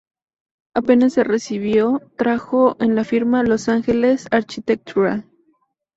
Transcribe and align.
Apenas 0.73 1.13
se 1.13 1.23
recibió 1.23 2.01
trabajó 2.17 2.75
en 2.79 2.95
la 2.95 3.03
firma 3.03 3.43
"Los 3.43 3.69
Angeles 3.69 4.25
Architectural". 4.31 5.29